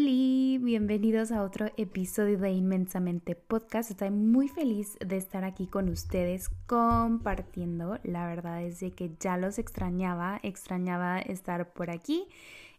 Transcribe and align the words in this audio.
Hola, 0.00 0.60
bienvenidos 0.60 1.32
a 1.32 1.42
otro 1.42 1.72
episodio 1.76 2.38
de 2.38 2.52
Inmensamente 2.52 3.34
Podcast. 3.34 3.90
Estoy 3.90 4.12
muy 4.12 4.46
feliz 4.46 4.96
de 5.04 5.16
estar 5.16 5.42
aquí 5.42 5.66
con 5.66 5.88
ustedes 5.88 6.50
compartiendo. 6.68 7.98
La 8.04 8.24
verdad 8.28 8.62
es 8.62 8.78
de 8.78 8.92
que 8.92 9.16
ya 9.18 9.36
los 9.36 9.58
extrañaba, 9.58 10.38
extrañaba 10.44 11.18
estar 11.18 11.72
por 11.72 11.90
aquí. 11.90 12.28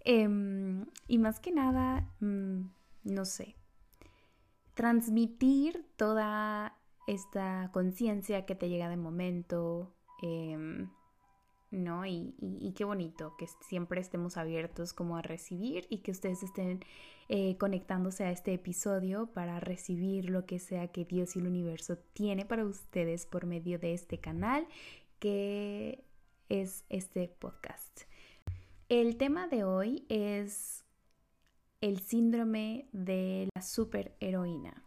Em, 0.05 0.86
y 1.10 1.18
más 1.18 1.42
que 1.42 1.52
nada, 1.52 2.10
mm, 2.22 2.62
no 3.04 3.26
sé, 3.26 3.58
transmitir 4.74 5.86
toda 5.97 6.78
esta 7.06 7.70
conciencia 7.74 8.46
que 8.46 8.56
te 8.56 8.70
llega 8.70 8.88
de 8.88 8.96
momento. 8.96 9.94
Em, 10.22 10.90
¿no? 11.72 12.06
Y, 12.06 12.33
qué 12.76 12.83
bonito 12.83 13.36
que 13.38 13.47
siempre 13.67 14.01
estemos 14.01 14.38
abiertos 14.38 14.94
como 14.94 15.18
a 15.18 15.22
recibir 15.22 15.86
y 15.90 15.99
que 15.99 16.12
ustedes 16.12 16.44
estén 16.44 16.84
eh, 17.27 17.58
conectándose 17.58 18.23
a 18.23 18.32
este 18.32 18.54
episodio 18.54 19.28
para 19.28 19.59
recibir 19.59 20.30
lo 20.30 20.45
que 20.45 20.59
sea 20.59 20.88
que 20.88 21.05
Dios 21.05 21.36
y 21.36 21.40
el 21.40 21.48
universo 21.48 21.98
tiene 22.14 22.45
para 22.45 22.66
ustedes 22.66 23.26
por 23.26 23.45
medio 23.45 23.78
de 23.80 23.94
este 23.94 24.20
canal 24.20 24.68
que 25.20 26.04
es 26.48 26.86
este 26.90 27.28
podcast. 27.28 28.04
El 28.88 29.17
tema 29.17 29.48
de 29.48 29.64
hoy 29.64 30.06
es 30.09 30.84
el 31.81 32.00
síndrome 32.00 32.88
de 32.92 33.50
la 33.54 33.62
superheroína. 33.62 34.84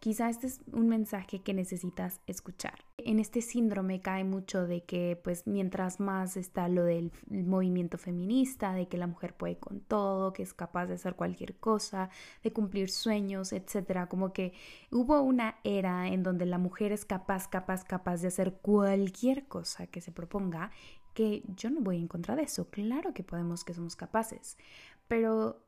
Quizá 0.00 0.30
este 0.30 0.46
es 0.46 0.60
un 0.72 0.88
mensaje 0.88 1.42
que 1.42 1.52
necesitas 1.52 2.20
escuchar. 2.26 2.84
En 3.08 3.20
este 3.20 3.40
síndrome 3.40 4.02
cae 4.02 4.22
mucho 4.22 4.66
de 4.66 4.84
que 4.84 5.18
pues 5.24 5.46
mientras 5.46 5.98
más 5.98 6.36
está 6.36 6.68
lo 6.68 6.84
del 6.84 7.10
movimiento 7.30 7.96
feminista, 7.96 8.74
de 8.74 8.86
que 8.86 8.98
la 8.98 9.06
mujer 9.06 9.34
puede 9.34 9.56
con 9.56 9.80
todo, 9.80 10.34
que 10.34 10.42
es 10.42 10.52
capaz 10.52 10.88
de 10.88 10.96
hacer 10.96 11.14
cualquier 11.14 11.56
cosa, 11.56 12.10
de 12.42 12.52
cumplir 12.52 12.90
sueños, 12.90 13.54
etcétera, 13.54 14.10
como 14.10 14.34
que 14.34 14.52
hubo 14.90 15.22
una 15.22 15.56
era 15.64 16.08
en 16.08 16.22
donde 16.22 16.44
la 16.44 16.58
mujer 16.58 16.92
es 16.92 17.06
capaz, 17.06 17.48
capaz, 17.48 17.82
capaz 17.82 18.20
de 18.20 18.28
hacer 18.28 18.58
cualquier 18.60 19.48
cosa 19.48 19.86
que 19.86 20.02
se 20.02 20.12
proponga, 20.12 20.70
que 21.14 21.44
yo 21.56 21.70
no 21.70 21.80
voy 21.80 21.96
en 21.96 22.08
contra 22.08 22.36
de 22.36 22.42
eso. 22.42 22.68
Claro 22.68 23.14
que 23.14 23.24
podemos 23.24 23.64
que 23.64 23.72
somos 23.72 23.96
capaces, 23.96 24.58
pero 25.06 25.64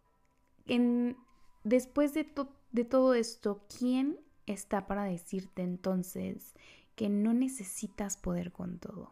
en 0.67 1.17
después 1.65 2.13
de, 2.13 2.31
de 2.71 2.85
todo 2.85 3.15
esto, 3.15 3.65
¿quién 3.79 4.19
está 4.45 4.87
para 4.87 5.05
decirte 5.05 5.63
entonces 5.63 6.55
que 7.01 7.09
no 7.09 7.33
necesitas 7.33 8.19
poder 8.19 8.53
con 8.53 8.79
todo? 8.79 9.11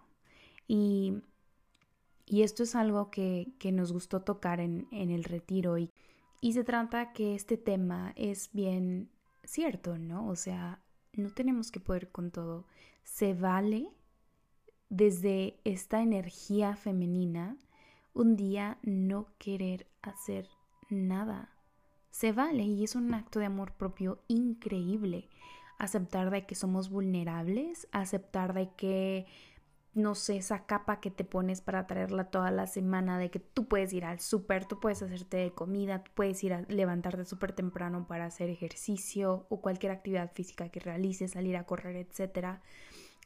Y, 0.66 1.22
y 2.26 2.42
esto 2.42 2.64
es 2.64 2.74
algo 2.74 3.10
que, 3.10 3.54
que 3.58 3.72
nos 3.72 3.94
gustó 3.94 4.20
tocar 4.20 4.60
en, 4.60 4.88
en 4.90 5.08
el 5.08 5.24
retiro 5.24 5.78
y, 5.78 5.90
y 6.42 6.52
se 6.52 6.64
trata 6.64 7.14
que 7.14 7.34
este 7.34 7.56
tema 7.56 8.12
es 8.14 8.50
bien 8.52 9.08
cierto, 9.42 9.96
¿no? 9.96 10.28
O 10.28 10.36
sea, 10.36 10.82
no 11.14 11.30
tenemos 11.30 11.70
que 11.70 11.80
poder 11.80 12.10
con 12.10 12.30
todo. 12.30 12.66
Se 13.04 13.32
vale 13.32 13.88
desde 14.90 15.58
esta 15.64 16.02
energía 16.02 16.76
femenina 16.76 17.56
un 18.12 18.36
día 18.36 18.76
no 18.82 19.28
querer 19.38 19.86
hacer 20.02 20.46
nada 20.90 21.54
se 22.10 22.32
vale 22.32 22.64
y 22.64 22.82
es 22.82 22.96
un 22.96 23.14
acto 23.14 23.38
de 23.38 23.46
amor 23.46 23.72
propio 23.74 24.18
increíble. 24.26 25.28
Aceptar 25.78 26.30
de 26.30 26.44
que 26.46 26.54
somos 26.54 26.90
vulnerables, 26.90 27.88
aceptar 27.92 28.52
de 28.52 28.70
que, 28.76 29.26
no 29.94 30.14
sé, 30.14 30.36
esa 30.36 30.66
capa 30.66 31.00
que 31.00 31.10
te 31.10 31.24
pones 31.24 31.60
para 31.60 31.86
traerla 31.86 32.30
toda 32.30 32.50
la 32.50 32.66
semana, 32.66 33.18
de 33.18 33.30
que 33.30 33.38
tú 33.38 33.68
puedes 33.68 33.92
ir 33.92 34.04
al 34.04 34.20
súper, 34.20 34.64
tú 34.66 34.80
puedes 34.80 35.02
hacerte 35.02 35.36
de 35.36 35.52
comida, 35.52 36.04
puedes 36.14 36.42
ir 36.44 36.52
a 36.52 36.62
levantarte 36.62 37.24
súper 37.24 37.52
temprano 37.52 38.06
para 38.06 38.26
hacer 38.26 38.50
ejercicio 38.50 39.46
o 39.48 39.60
cualquier 39.60 39.92
actividad 39.92 40.32
física 40.32 40.68
que 40.68 40.80
realices, 40.80 41.32
salir 41.32 41.56
a 41.56 41.64
correr, 41.64 41.96
etcétera 41.96 42.60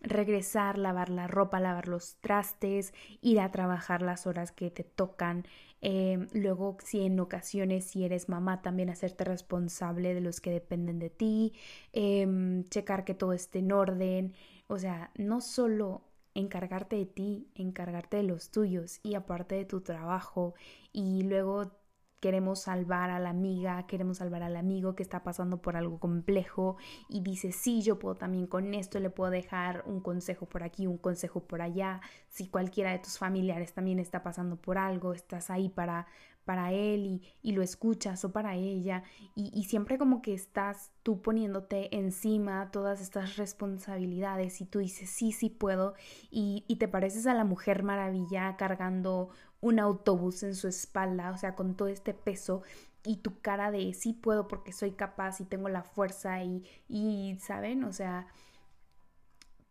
regresar, 0.02 0.78
lavar 0.78 1.08
la 1.10 1.26
ropa, 1.26 1.60
lavar 1.60 1.88
los 1.88 2.16
trastes, 2.16 2.92
ir 3.20 3.40
a 3.40 3.50
trabajar 3.50 4.02
las 4.02 4.26
horas 4.26 4.52
que 4.52 4.70
te 4.70 4.84
tocan, 4.84 5.44
Em, 5.82 6.28
luego, 6.32 6.76
si 6.84 7.00
en 7.00 7.18
ocasiones, 7.18 7.84
si 7.84 8.04
eres 8.04 8.28
mamá, 8.28 8.62
también 8.62 8.88
hacerte 8.88 9.24
responsable 9.24 10.14
de 10.14 10.20
los 10.20 10.40
que 10.40 10.52
dependen 10.52 11.00
de 11.00 11.10
ti, 11.10 11.54
em, 11.92 12.64
checar 12.64 13.04
que 13.04 13.14
todo 13.14 13.32
esté 13.32 13.58
en 13.58 13.72
orden, 13.72 14.34
o 14.68 14.78
sea, 14.78 15.10
no 15.16 15.40
solo 15.40 16.02
encargarte 16.34 16.96
de 16.96 17.06
ti, 17.06 17.48
encargarte 17.56 18.18
de 18.18 18.22
los 18.22 18.50
tuyos 18.50 19.00
y 19.02 19.14
aparte 19.14 19.56
de 19.56 19.64
tu 19.64 19.80
trabajo 19.80 20.54
y 20.92 21.22
luego 21.24 21.72
queremos 22.22 22.60
salvar 22.60 23.10
a 23.10 23.18
la 23.18 23.30
amiga, 23.30 23.84
queremos 23.88 24.18
salvar 24.18 24.44
al 24.44 24.54
amigo 24.54 24.94
que 24.94 25.02
está 25.02 25.24
pasando 25.24 25.60
por 25.60 25.76
algo 25.76 25.98
complejo 25.98 26.76
y 27.08 27.20
dice, 27.20 27.50
sí, 27.50 27.82
yo 27.82 27.98
puedo 27.98 28.14
también 28.14 28.46
con 28.46 28.74
esto, 28.74 29.00
le 29.00 29.10
puedo 29.10 29.32
dejar 29.32 29.82
un 29.86 30.00
consejo 30.00 30.46
por 30.46 30.62
aquí, 30.62 30.86
un 30.86 30.98
consejo 30.98 31.40
por 31.40 31.62
allá, 31.62 32.00
si 32.28 32.46
cualquiera 32.46 32.92
de 32.92 33.00
tus 33.00 33.18
familiares 33.18 33.72
también 33.72 33.98
está 33.98 34.22
pasando 34.22 34.54
por 34.54 34.78
algo, 34.78 35.14
estás 35.14 35.50
ahí 35.50 35.68
para, 35.68 36.06
para 36.44 36.70
él 36.70 37.22
y, 37.42 37.52
lo 37.52 37.60
escuchas 37.60 38.24
o 38.24 38.30
para 38.30 38.54
ella 38.54 39.02
y, 39.34 39.64
siempre 39.64 39.98
como 39.98 40.22
que 40.22 40.32
estás 40.32 40.92
tú 41.02 41.22
poniéndote 41.22 41.96
encima 41.96 42.70
todas 42.70 43.00
estas 43.00 43.36
responsabilidades 43.36 44.60
y 44.60 44.66
tú 44.66 44.78
dices 44.78 45.10
sí, 45.10 45.32
sí 45.32 45.50
puedo 45.50 45.94
y, 46.30 46.64
y 46.68 46.76
te 46.76 46.86
pareces 46.86 47.26
a 47.26 47.34
la 47.34 47.44
mujer 47.44 47.82
maravilla 47.82 48.56
cargando 48.56 49.30
un 49.62 49.78
autobús 49.78 50.42
en 50.42 50.54
su 50.54 50.68
espalda, 50.68 51.30
o 51.30 51.38
sea, 51.38 51.54
con 51.54 51.74
todo 51.74 51.88
este 51.88 52.12
peso 52.12 52.62
y 53.04 53.16
tu 53.16 53.40
cara 53.40 53.70
de 53.70 53.94
sí 53.94 54.12
puedo 54.12 54.48
porque 54.48 54.72
soy 54.72 54.92
capaz 54.92 55.40
y 55.40 55.44
tengo 55.44 55.68
la 55.68 55.82
fuerza 55.82 56.42
y, 56.44 56.64
y 56.88 57.36
¿saben? 57.40 57.84
O 57.84 57.92
sea, 57.92 58.26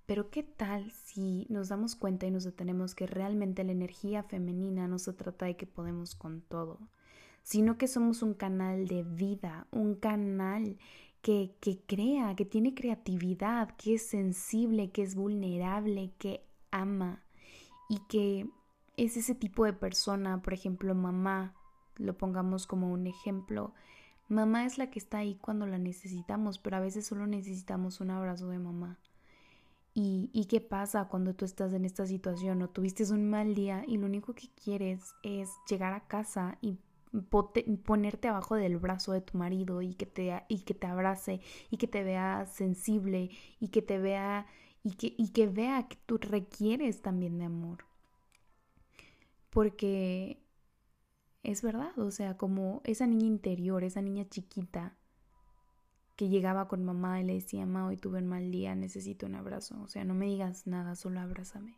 pero 0.06 0.30
¿qué 0.30 0.44
tal 0.44 0.92
si 0.92 1.46
nos 1.50 1.70
damos 1.70 1.96
cuenta 1.96 2.26
y 2.26 2.32
nos 2.32 2.46
detenemos 2.46 2.96
que 2.96 3.06
realmente 3.06 3.64
la 3.64 3.74
energía 3.74 4.24
femenina 4.24 4.88
no 4.88 4.98
se 4.98 5.14
trata 5.14 5.46
de 5.46 5.56
que 5.56 5.68
podemos 5.68 6.16
con 6.16 6.42
todo, 6.42 6.80
sino 7.44 7.78
que 7.78 7.88
somos 7.88 8.24
un 8.24 8.34
canal 8.34 8.88
de 8.88 9.04
vida, 9.04 9.68
un 9.72 9.96
canal 9.96 10.78
que, 11.22 11.56
que 11.60 11.80
crea, 11.86 12.36
que 12.36 12.46
tiene 12.46 12.74
creatividad, 12.74 13.76
que 13.76 13.96
es 13.96 14.06
sensible, 14.08 14.92
que 14.92 15.04
es 15.04 15.16
vulnerable, 15.16 16.14
que 16.18 16.46
ama 16.72 17.24
y 17.90 18.00
que 18.08 18.50
es 19.06 19.18
ese 19.18 19.34
tipo 19.34 19.66
de 19.66 19.74
persona, 19.74 20.42
por 20.42 20.54
ejemplo, 20.54 20.94
mamá, 20.94 21.56
lo 21.96 22.18
pongamos 22.18 22.68
como 22.68 22.92
un 22.92 23.08
ejemplo. 23.08 23.74
Mamá 24.28 24.66
es 24.66 24.78
la 24.78 24.92
que 24.92 25.00
está 25.00 25.20
ahí 25.20 25.36
cuando 25.36 25.66
la 25.66 25.80
necesitamos, 25.80 26.60
pero 26.60 26.78
a 26.78 26.82
veces 26.82 27.08
solo 27.08 27.26
necesitamos 27.26 28.00
un 28.00 28.12
abrazo 28.12 28.50
de 28.50 28.60
mamá. 28.60 29.00
¿Y, 29.94 30.30
¿Y, 30.34 30.46
qué 30.46 30.62
pasa 30.62 31.10
cuando 31.10 31.34
tú 31.34 31.44
estás 31.44 31.74
en 31.74 31.84
esta 31.84 32.06
situación 32.06 32.62
o 32.62 32.70
tuviste 32.70 33.04
un 33.12 33.30
mal 33.30 33.56
día 33.56 33.84
y 33.88 33.98
lo 33.98 34.06
único 34.06 34.34
que 34.34 34.48
quieres 34.64 35.16
es 35.22 35.50
llegar 35.68 35.94
a 35.94 36.08
casa 36.08 36.58
y 36.62 36.78
ponerte 37.84 38.30
abajo 38.30 38.56
del 38.56 38.78
brazo 38.78 39.12
de 39.12 39.20
tu 39.22 39.38
marido 39.38 39.82
y 39.82 39.96
que 39.96 40.06
te, 40.06 40.44
y 40.48 40.60
que 40.60 40.74
te 40.74 40.88
abrace 40.88 41.42
y 41.70 41.78
que 41.78 41.88
te 41.88 42.04
vea 42.04 42.46
sensible 42.46 43.32
y 43.60 43.68
que 43.68 43.82
te 43.82 44.00
vea 44.00 44.46
y 44.84 44.94
que, 44.94 45.14
y 45.18 45.30
que 45.30 45.48
vea 45.48 45.88
que 45.90 45.98
tú 46.06 46.18
requieres 46.18 47.02
también 47.02 47.38
de 47.38 47.46
amor? 47.46 47.91
Porque 49.52 50.42
es 51.44 51.62
verdad, 51.62 51.98
o 52.00 52.10
sea, 52.10 52.38
como 52.38 52.82
esa 52.84 53.06
niña 53.06 53.28
interior, 53.28 53.84
esa 53.84 54.02
niña 54.02 54.28
chiquita 54.28 54.98
que 56.16 56.30
llegaba 56.30 56.68
con 56.68 56.84
mamá 56.84 57.20
y 57.20 57.24
le 57.24 57.34
decía, 57.34 57.66
mamá, 57.66 57.88
hoy 57.88 57.98
tuve 57.98 58.20
un 58.20 58.28
mal 58.28 58.52
día, 58.52 58.76
necesito 58.76 59.26
un 59.26 59.36
abrazo, 59.36 59.80
o 59.82 59.88
sea, 59.88 60.06
no 60.06 60.14
me 60.14 60.26
digas 60.26 60.68
nada, 60.68 60.96
solo 60.96 61.20
abrázame. 61.20 61.78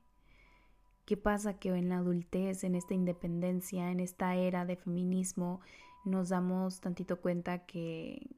¿Qué 1.06 1.18
pasa 1.18 1.60
que 1.60 1.70
en 1.70 1.90
la 1.90 1.98
adultez, 1.98 2.64
en 2.64 2.76
esta 2.76 2.94
independencia, 2.94 3.92
en 3.92 4.00
esta 4.00 4.36
era 4.36 4.66
de 4.66 4.78
feminismo, 4.78 5.60
nos 6.06 6.30
damos 6.30 6.80
tantito 6.80 7.20
cuenta 7.20 7.66
que, 7.66 8.36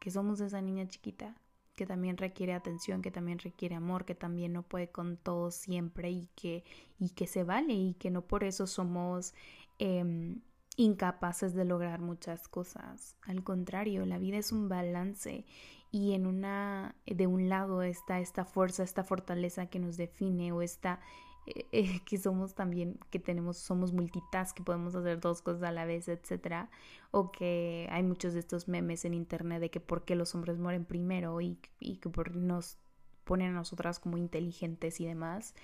que 0.00 0.10
somos 0.10 0.40
esa 0.40 0.60
niña 0.60 0.86
chiquita? 0.88 1.36
Que 1.74 1.86
también 1.86 2.16
requiere 2.16 2.54
atención, 2.54 3.02
que 3.02 3.10
también 3.10 3.38
requiere 3.38 3.74
amor, 3.74 4.04
que 4.04 4.14
también 4.14 4.52
no 4.52 4.62
puede 4.62 4.88
con 4.88 5.16
todo 5.16 5.50
siempre 5.50 6.10
y 6.10 6.28
que, 6.34 6.64
y 6.98 7.10
que 7.10 7.26
se 7.26 7.44
vale 7.44 7.74
y 7.74 7.94
que 7.94 8.10
no 8.10 8.22
por 8.22 8.44
eso 8.44 8.66
somos 8.66 9.34
em, 9.78 10.40
incapaces 10.76 11.54
de 11.54 11.64
lograr 11.64 12.00
muchas 12.00 12.48
cosas. 12.48 13.16
Al 13.22 13.42
contrario, 13.42 14.06
la 14.06 14.18
vida 14.18 14.38
es 14.38 14.52
un 14.52 14.68
balance 14.68 15.44
y 15.90 16.14
en 16.14 16.26
una 16.26 16.96
de 17.06 17.26
un 17.26 17.48
lado 17.48 17.82
está 17.82 18.20
esta 18.20 18.44
fuerza, 18.44 18.82
esta 18.82 19.04
fortaleza 19.04 19.66
que 19.66 19.78
nos 19.78 19.96
define 19.96 20.52
o 20.52 20.62
esta 20.62 21.00
eh, 21.46 21.66
eh, 21.72 22.00
que 22.04 22.18
somos 22.18 22.54
también, 22.54 22.98
que 23.10 23.18
tenemos, 23.18 23.58
somos 23.58 23.92
multitask, 23.92 24.56
que 24.56 24.62
podemos 24.62 24.94
hacer 24.94 25.20
dos 25.20 25.42
cosas 25.42 25.64
a 25.64 25.72
la 25.72 25.84
vez, 25.84 26.08
etcétera, 26.08 26.70
o 27.10 27.30
que 27.32 27.88
hay 27.90 28.02
muchos 28.02 28.34
de 28.34 28.40
estos 28.40 28.68
memes 28.68 29.04
en 29.04 29.14
internet 29.14 29.60
de 29.60 29.70
que 29.70 29.80
por 29.80 30.04
qué 30.04 30.14
los 30.14 30.34
hombres 30.34 30.58
mueren 30.58 30.84
primero 30.84 31.40
y, 31.40 31.58
y 31.80 31.96
que 31.96 32.08
por 32.08 32.36
nos 32.36 32.78
ponen 33.24 33.52
a 33.52 33.54
nosotras 33.54 33.98
como 33.98 34.16
inteligentes 34.16 35.00
y 35.00 35.06
demás, 35.06 35.54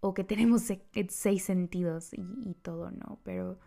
o 0.00 0.14
que 0.14 0.24
tenemos 0.24 0.62
seis 1.08 1.44
sentidos 1.44 2.12
y, 2.12 2.20
y 2.44 2.54
todo, 2.54 2.90
¿no? 2.90 3.18
Pero 3.22 3.58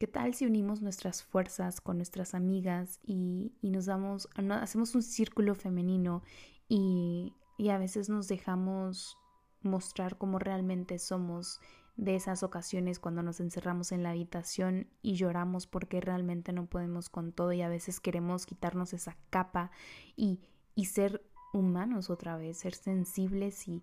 ¿Qué 0.00 0.06
tal 0.06 0.32
si 0.32 0.46
unimos 0.46 0.80
nuestras 0.80 1.22
fuerzas 1.22 1.82
con 1.82 1.98
nuestras 1.98 2.34
amigas 2.34 3.00
y, 3.04 3.52
nos 3.60 3.84
damos, 3.84 4.30
hacemos 4.34 4.94
un 4.94 5.02
círculo 5.02 5.54
femenino 5.54 6.22
y, 6.70 7.34
y 7.58 7.68
a 7.68 7.76
veces 7.76 8.08
nos 8.08 8.26
dejamos 8.26 9.18
mostrar 9.62 10.18
cómo 10.18 10.38
realmente 10.38 10.98
somos 10.98 11.60
de 11.96 12.16
esas 12.16 12.42
ocasiones 12.42 12.98
cuando 12.98 13.22
nos 13.22 13.40
encerramos 13.40 13.92
en 13.92 14.02
la 14.02 14.10
habitación 14.10 14.88
y 15.02 15.14
lloramos 15.14 15.66
porque 15.66 16.00
realmente 16.00 16.52
no 16.52 16.66
podemos 16.66 17.10
con 17.10 17.32
todo 17.32 17.52
y 17.52 17.62
a 17.62 17.68
veces 17.68 18.00
queremos 18.00 18.46
quitarnos 18.46 18.94
esa 18.94 19.16
capa 19.28 19.70
y, 20.16 20.40
y 20.74 20.86
ser 20.86 21.22
humanos 21.52 22.10
otra 22.10 22.36
vez, 22.36 22.58
ser 22.58 22.74
sensibles 22.74 23.68
y, 23.68 23.82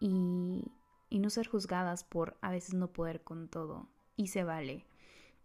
y, 0.00 1.18
no 1.18 1.30
ser 1.30 1.46
juzgadas 1.46 2.04
por 2.04 2.38
a 2.40 2.50
veces 2.50 2.74
no 2.74 2.92
poder 2.92 3.22
con 3.22 3.48
todo. 3.48 3.88
Y 4.16 4.28
se 4.28 4.44
vale. 4.44 4.86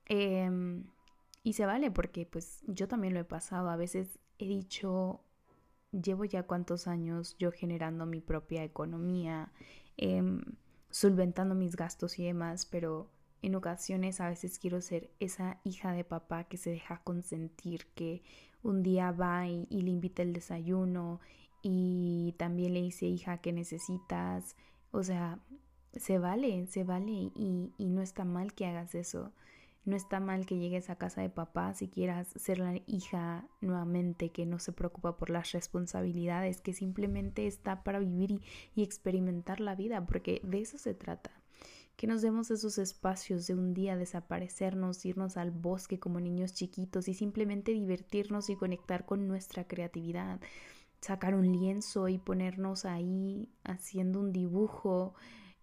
Em, 0.06 0.86
y 1.44 1.54
se 1.54 1.66
vale 1.66 1.92
porque 1.92 2.26
pues 2.26 2.64
yo 2.68 2.88
también 2.88 3.14
lo 3.14 3.20
he 3.20 3.26
pasado. 3.26 3.70
A 3.70 3.76
veces 3.76 4.20
he 4.40 4.48
dicho, 4.48 5.22
llevo 5.94 6.26
ya 6.26 6.44
cuántos 6.44 6.88
años 6.88 7.36
yo 7.40 7.52
generando 7.52 8.06
mi 8.06 8.20
propia 8.20 8.64
economía. 8.64 9.52
Eh, 9.98 10.22
solventando 10.94 11.56
mis 11.56 11.76
gastos 11.76 12.20
y 12.20 12.24
demás, 12.24 12.68
pero 12.68 13.10
en 13.42 13.56
ocasiones 13.56 14.22
a 14.22 14.30
veces 14.30 14.60
quiero 14.60 14.80
ser 14.80 15.10
esa 15.20 15.60
hija 15.64 15.92
de 15.92 16.04
papá 16.04 16.44
que 16.44 16.58
se 16.58 16.70
deja 16.70 17.02
consentir, 17.04 17.88
que 17.96 18.22
un 18.62 18.84
día 18.84 19.12
va 19.12 19.48
y, 19.48 19.66
le 19.70 19.90
invita 19.90 20.22
el 20.22 20.34
desayuno 20.34 21.20
y 21.64 22.36
también 22.38 22.76
le 22.76 22.82
dice 22.84 23.08
hija 23.08 23.40
que 23.40 23.52
necesitas, 23.52 24.56
o 24.92 25.02
sea, 25.02 25.40
se 25.96 26.20
vale, 26.20 26.68
se 26.68 26.84
vale 26.84 27.12
y, 27.12 27.74
y 27.76 27.86
no 27.90 28.04
está 28.04 28.24
mal 28.24 28.54
que 28.54 28.68
hagas 28.68 28.94
eso. 28.94 29.32
No 29.86 29.98
está 29.98 30.22
mal 30.22 30.46
que 30.46 30.58
llegues 30.58 30.90
a 30.90 30.96
casa 30.96 31.22
de 31.22 31.30
papá 31.30 31.74
si 31.74 31.90
quieras 31.90 32.30
ser 32.38 32.60
la 32.60 32.80
hija 32.88 33.46
nuevamente 33.60 34.32
que 34.32 34.46
no 34.46 34.60
se 34.60 34.72
preocupa 34.72 35.18
por 35.18 35.30
las 35.30 35.52
responsabilidades, 35.52 36.62
que 36.62 36.74
simplemente 36.74 37.48
está 37.48 37.84
para 37.84 38.00
vivir 38.00 38.32
y, 38.32 38.42
y 38.76 38.84
experimentar 38.84 39.60
la 39.60 39.76
vida, 39.76 40.06
porque 40.06 40.40
de 40.44 40.62
eso 40.62 40.78
se 40.78 40.94
trata. 40.94 41.32
Que 41.98 42.08
nos 42.08 42.22
demos 42.22 42.50
esos 42.50 42.78
espacios 42.78 43.46
de 43.46 43.56
un 43.56 43.74
día 43.74 43.98
desaparecernos, 43.98 45.06
irnos 45.06 45.38
al 45.38 45.52
bosque 45.52 46.00
como 46.00 46.20
niños 46.20 46.54
chiquitos 46.54 47.08
y 47.08 47.14
simplemente 47.14 47.72
divertirnos 47.72 48.50
y 48.50 48.56
conectar 48.56 49.06
con 49.06 49.28
nuestra 49.28 49.68
creatividad, 49.68 50.40
sacar 51.02 51.36
un 51.36 51.52
lienzo 51.52 52.08
y 52.08 52.18
ponernos 52.18 52.86
ahí 52.86 53.50
haciendo 53.64 54.22
un 54.22 54.32
dibujo, 54.32 55.14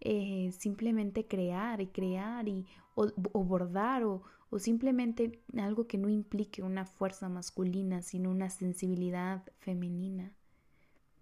eh, 0.01 0.51
simplemente 0.59 1.27
crear 1.27 1.81
y 1.81 1.89
crear 1.89 2.49
y, 2.49 2.67
o, 2.95 3.45
bordar 3.45 4.05
o, 4.05 4.23
o 4.51 4.59
simplemente 4.59 5.43
algo 5.59 5.87
que 5.87 5.99
no 5.99 6.09
implique 6.09 6.63
una 6.63 6.85
fuerza 6.85 7.29
masculina, 7.29 8.03
sino 8.03 8.31
una 8.31 8.51
sensibilidad 8.51 9.45
femenina, 9.59 10.35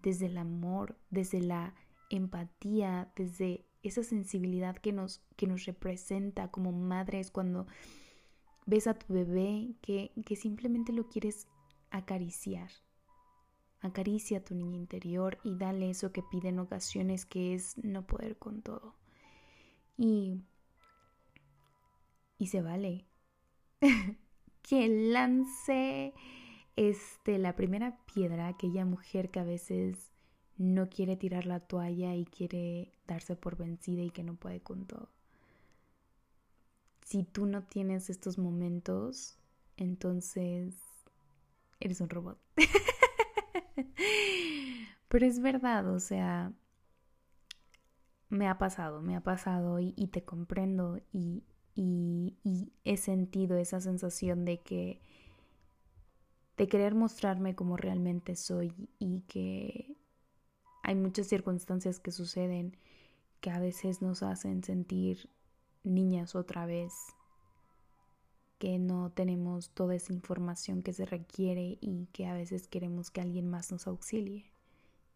desde 0.02 0.26
el 0.26 0.38
amor, 0.38 0.96
desde 1.10 1.40
la 1.40 1.74
empatía, 2.10 3.12
desde 3.16 3.66
esa 3.82 4.02
sensibilidad 4.02 4.76
que 4.76 4.92
nos, 4.92 5.22
que 5.36 5.46
nos 5.46 5.64
representa 5.66 6.50
como 6.50 6.72
madres 6.72 7.30
cuando 7.30 7.66
ves 8.66 8.86
a 8.86 8.94
tu 8.94 9.12
bebé 9.12 9.74
que, 9.80 10.12
que 10.24 10.36
simplemente 10.36 10.92
lo 10.92 11.08
quieres 11.08 11.48
acariciar, 11.90 12.70
Acaricia 13.80 14.38
a 14.38 14.44
tu 14.44 14.54
niño 14.54 14.76
interior 14.76 15.38
y 15.44 15.56
dale 15.56 15.90
eso 15.90 16.12
que 16.12 16.22
pide 16.22 16.48
en 16.48 16.58
ocasiones 16.58 17.26
que 17.26 17.54
es 17.54 17.78
no 17.78 18.06
poder 18.06 18.36
con 18.36 18.62
todo. 18.62 18.94
Y, 19.96 20.42
y 22.38 22.46
se 22.48 22.62
vale. 22.62 23.06
que 24.62 24.88
lance 24.88 26.12
este, 26.76 27.38
la 27.38 27.56
primera 27.56 27.98
piedra 28.12 28.48
aquella 28.48 28.84
mujer 28.84 29.30
que 29.30 29.40
a 29.40 29.44
veces 29.44 30.12
no 30.58 30.88
quiere 30.88 31.16
tirar 31.16 31.46
la 31.46 31.60
toalla 31.60 32.14
y 32.14 32.24
quiere 32.24 32.92
darse 33.06 33.36
por 33.36 33.56
vencida 33.56 34.02
y 34.02 34.10
que 34.10 34.22
no 34.22 34.34
puede 34.34 34.60
con 34.60 34.86
todo. 34.86 35.08
Si 37.04 37.22
tú 37.22 37.46
no 37.46 37.62
tienes 37.62 38.10
estos 38.10 38.38
momentos, 38.38 39.38
entonces 39.76 40.74
eres 41.80 42.00
un 42.00 42.10
robot. 42.10 42.38
Pero 45.08 45.26
es 45.26 45.40
verdad, 45.40 45.88
o 45.88 46.00
sea, 46.00 46.52
me 48.28 48.48
ha 48.48 48.58
pasado, 48.58 49.00
me 49.00 49.16
ha 49.16 49.22
pasado 49.22 49.80
y, 49.80 49.92
te 50.08 50.22
comprendo 50.24 51.00
y, 51.12 51.44
y, 51.74 52.36
y, 52.44 52.72
he 52.84 52.96
sentido 52.96 53.56
esa 53.56 53.80
sensación 53.80 54.44
de 54.44 54.60
que, 54.60 55.00
de 56.56 56.68
querer 56.68 56.94
mostrarme 56.94 57.54
como 57.54 57.76
realmente 57.76 58.36
soy 58.36 58.74
y 58.98 59.20
que 59.22 59.96
hay 60.82 60.94
muchas 60.94 61.26
circunstancias 61.28 62.00
que 62.00 62.12
suceden 62.12 62.76
que 63.40 63.50
a 63.50 63.60
veces 63.60 64.02
nos 64.02 64.22
hacen 64.22 64.64
sentir 64.64 65.30
niñas 65.84 66.34
otra 66.34 66.66
vez 66.66 66.92
que 68.58 68.78
no 68.78 69.10
tenemos 69.10 69.70
toda 69.70 69.94
esa 69.94 70.12
información 70.12 70.82
que 70.82 70.92
se 70.92 71.06
requiere 71.06 71.78
y 71.80 72.06
que 72.12 72.26
a 72.26 72.34
veces 72.34 72.66
queremos 72.66 73.10
que 73.10 73.20
alguien 73.20 73.48
más 73.48 73.70
nos 73.70 73.86
auxilie. 73.86 74.50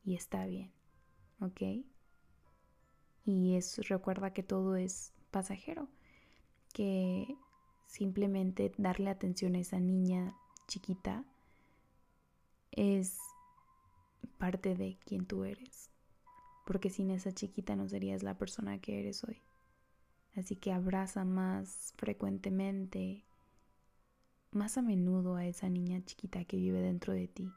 Y 0.05 0.15
está 0.15 0.47
bien, 0.47 0.73
¿ok? 1.41 1.85
Y 3.25 3.57
es, 3.57 3.89
recuerda 3.89 4.33
que 4.33 4.43
todo 4.43 4.77
es 4.77 5.13
pasajero, 5.31 5.89
que 6.73 7.37
simplemente 7.87 8.73
darle 8.79 9.11
atención 9.11 9.55
a 9.55 9.61
esa 9.61 9.79
niña 9.79 10.37
chiquita 10.67 11.25
es 12.71 13.19
parte 14.39 14.75
de 14.75 14.99
quien 15.05 15.27
tú 15.27 15.45
eres, 15.45 15.91
porque 16.67 16.91
sin 16.91 17.11
esa 17.11 17.33
chiquita 17.33 17.77
no 17.77 17.89
serías 17.89 18.23
la 18.23 18.39
persona 18.39 18.81
que 18.81 19.01
eres 19.01 19.23
hoy. 19.25 19.43
Así 20.35 20.57
que 20.57 20.73
abraza 20.73 21.25
más 21.25 21.93
frecuentemente, 21.97 23.25
más 24.53 24.77
a 24.79 24.83
menudo 24.83 25.37
a 25.37 25.47
esa 25.47 25.69
niña 25.69 26.05
chiquita 26.05 26.45
que 26.45 26.57
vive 26.57 26.81
dentro 26.81 27.13
de 27.13 27.27
ti, 27.29 27.51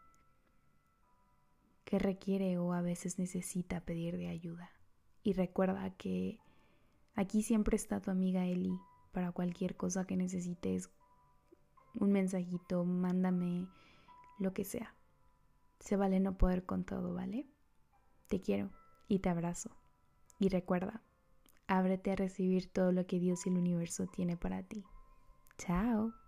que 1.84 2.00
requiere 2.00 2.58
o 2.58 2.74
a 2.74 2.82
veces 2.82 3.20
necesita 3.20 3.82
pedir 3.82 4.18
de 4.18 4.28
ayuda. 4.28 4.72
Y 5.24 5.34
recuerda 5.34 5.92
que 5.92 6.40
aquí 7.16 7.44
siempre 7.44 7.76
está 7.76 8.02
tu 8.02 8.12
amiga 8.12 8.46
Eli 8.46 8.80
para 9.12 9.32
cualquier 9.32 9.76
cosa 9.76 10.06
que 10.06 10.18
necesites, 10.18 10.90
un 11.94 12.12
mensajito, 12.12 12.84
mándame 12.84 13.68
lo 14.40 14.54
que 14.54 14.66
sea. 14.66 14.96
Se 15.80 15.96
vale 15.96 16.20
no 16.20 16.38
poder 16.38 16.66
con 16.66 16.84
todo, 16.84 17.14
¿vale? 17.14 17.48
Te 18.28 18.42
quiero 18.42 18.72
y 19.08 19.20
te 19.20 19.30
abrazo. 19.30 19.72
Y 20.40 20.50
recuerda, 20.50 21.02
ábrete 21.68 22.12
a 22.12 22.16
recibir 22.16 22.72
todo 22.72 22.92
lo 22.92 23.06
que 23.06 23.20
Dios 23.20 23.46
y 23.46 23.50
el 23.50 23.58
universo 23.58 24.08
tiene 24.08 24.36
para 24.36 24.64
ti. 24.64 24.84
Chao. 25.58 26.25